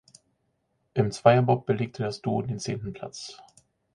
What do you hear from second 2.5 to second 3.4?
zehnten Platz.